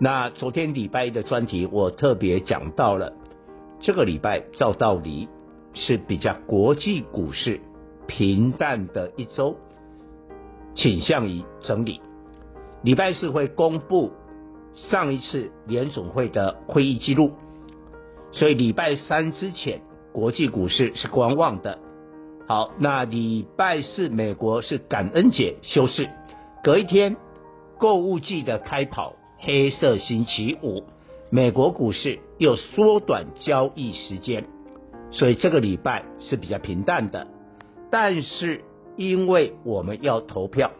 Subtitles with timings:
[0.00, 3.12] 那昨天礼拜一的专题我特别讲到了，
[3.80, 5.28] 这个礼拜照道理
[5.74, 7.60] 是比较国际股市
[8.06, 9.56] 平淡的一周，
[10.74, 12.00] 倾向于整理。
[12.82, 14.12] 礼拜四会公布
[14.72, 17.32] 上一次联总会的会议记录。
[18.30, 19.80] 所以礼拜三之前，
[20.12, 21.80] 国际股市是观望的。
[22.46, 26.08] 好，那礼拜四美国是感恩节休市，
[26.62, 27.16] 隔一天
[27.78, 30.82] 购物季的开跑，黑色星期五，
[31.30, 34.44] 美国股市又缩短交易时间，
[35.12, 37.26] 所以这个礼拜是比较平淡的。
[37.90, 38.62] 但是
[38.96, 40.72] 因为我们要投票，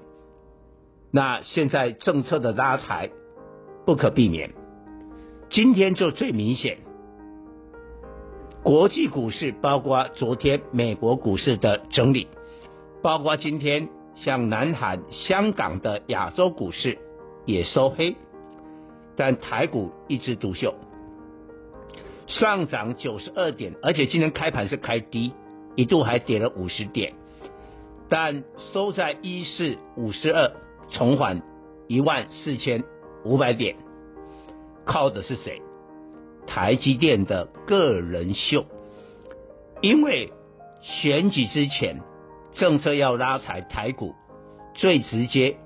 [1.11, 3.11] 那现在政策的拉抬
[3.87, 4.51] 不可避免，
[5.49, 6.79] 今天就最明显。
[8.65, 12.27] 国际股市包括昨天美国股市的整理，
[13.03, 16.99] 包括今天像南韩、香港的亚洲股市
[17.47, 18.17] 也收黑，
[19.19, 20.77] 但台股一枝独秀，
[22.29, 25.33] 上涨九十二点，而且今天开盘是开低，
[25.75, 27.15] 一度还跌了五十点，
[28.09, 30.53] 但收在一四五十二，
[30.91, 31.43] 重返
[31.89, 32.85] 一万四千
[33.25, 33.75] 五百点，
[34.85, 35.61] 靠的是谁？
[36.47, 38.65] 台积电的个人秀，
[39.83, 40.33] 因为
[40.81, 42.01] 选举之前
[42.53, 44.15] 政策要拉抬台股，
[44.75, 45.57] 最直接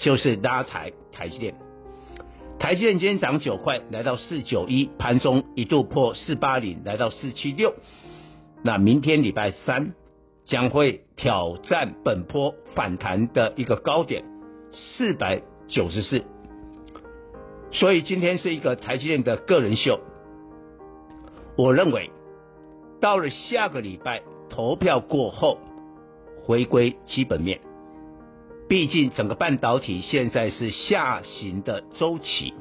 [0.00, 1.54] 就是拉抬台积电。
[2.60, 7.72] 台积电今天涨九块，来到四九一，盘中一度破四八零，来到四七六。
[8.62, 9.94] 那明天礼拜三
[10.44, 14.24] 将会挑战本波反弹的一个高点
[14.72, 16.22] 四百九十四。
[17.72, 19.98] 所以今天是一个台积电的个人秀。
[21.56, 22.10] 我认为，
[23.00, 25.58] 到了下个礼拜投票过后，
[26.44, 27.58] 回归基本面。
[28.70, 32.54] 毕竟整个半导体现在是下行的周期，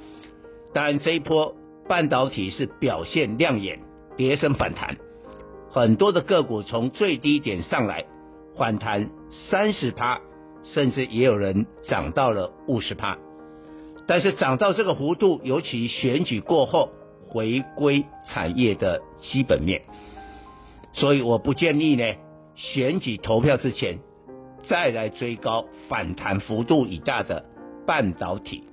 [0.73, 1.55] 当然这一波
[1.87, 3.79] 半导体是表现亮眼，
[4.17, 4.97] 跌升反弹，
[5.69, 8.05] 很多的个股从最低点上来
[8.57, 9.11] 反弹
[9.51, 10.19] 三十趴，
[10.63, 13.19] 甚至也有人涨到了五十趴。
[14.07, 16.89] 但是涨到这个幅度，尤其选举过后。
[17.31, 19.83] 回归产业的基本面，
[20.93, 22.03] 所以我不建议呢，
[22.55, 23.99] 选举投票之前
[24.67, 27.45] 再来追高反弹幅度已大的
[27.85, 28.63] 半导体。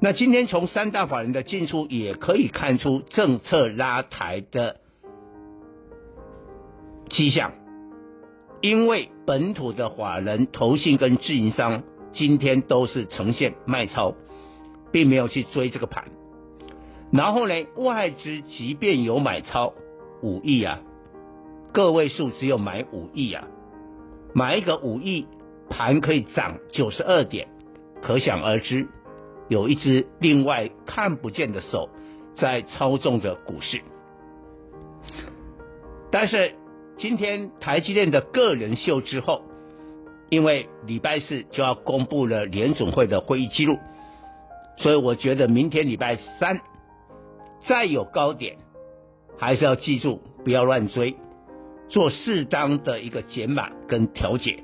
[0.00, 4.80] 那今天从三大法人的进出也可以看出政策拉抬的
[7.08, 7.52] 迹象，
[8.60, 11.82] 因为本土的法人、投信跟自营商
[12.12, 14.14] 今天都是呈现卖超，
[14.92, 16.04] 并没有去追这个盘。
[17.10, 19.72] 然后呢，外资即便有买超
[20.22, 20.80] 五亿啊，
[21.72, 23.46] 个位数只有买五亿啊，
[24.34, 25.26] 买一个五亿
[25.70, 27.48] 盘可以涨九十二点，
[28.02, 28.88] 可想而知，
[29.48, 31.88] 有一只另外看不见的手
[32.36, 33.80] 在操纵着股市。
[36.10, 36.54] 但是
[36.96, 39.42] 今天台积电的个人秀之后，
[40.30, 43.78] 因为礼拜四就要公布了联总会的会议记录，
[44.78, 46.60] 所以我觉得明天礼拜三。
[47.66, 48.58] 再有高点，
[49.38, 51.16] 还是要记住不要乱追，
[51.88, 54.62] 做适当的一个减码跟调节。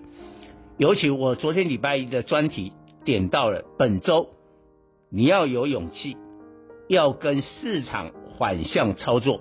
[0.79, 2.73] 尤其我昨天礼拜一的专题
[3.05, 4.29] 点到了，本周
[5.11, 6.17] 你要有勇气，
[6.89, 9.41] 要跟市场反向操作。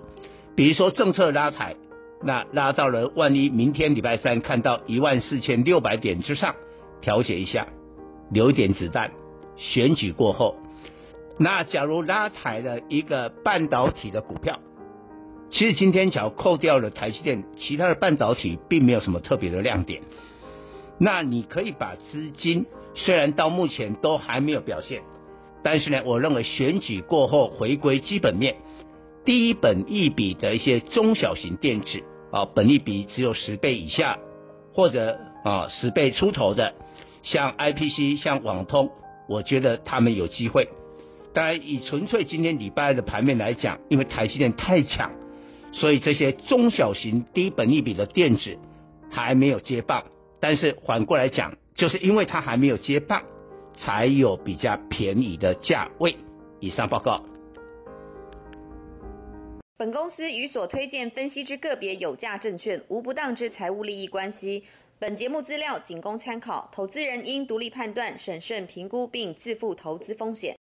[0.55, 1.77] 比如说政策拉抬，
[2.21, 6.55] 那拉到了万一明天礼拜三看到一万四千六百点之上，
[6.99, 7.67] 调节一下，
[8.29, 9.11] 留一点子弹，
[9.55, 10.57] 选举过后。
[11.37, 14.59] 那假如拉抬了一个半导体的股票，
[15.51, 20.01] 其实今天只要扣掉了台积电，其他的半导体并没有什么特别的亮点。
[20.99, 25.01] 那你可以把资金，虽然到目前都还没有表现，
[25.63, 28.57] 但是呢，我认为选举过后回归基本面，
[29.25, 34.19] 低本一比的一些中小型电子啊，本一比只有十倍以下，
[34.73, 36.73] 或者啊十倍出头的，
[37.23, 38.91] 像 IPC、像网通，
[39.27, 40.69] 我觉得他们有机会。
[41.33, 45.11] 当然，以纯粹今天礼拜二的盘面来讲，因为台积电太强，
[45.71, 48.57] 所以这些中小型低本益比的电子
[49.11, 50.03] 还没有接棒。
[50.39, 53.23] 但是反过来讲，就是因为它还没有接棒，
[53.77, 56.15] 才有比较便宜的价位。
[56.59, 57.23] 以上报告。
[59.77, 64.63] 本公司与所推荐分析之个别有价证券无不当之财务利益关系。
[64.99, 70.57] 本节目资料仅供参考，投资人应独立判断、审慎评估并自负投资风险。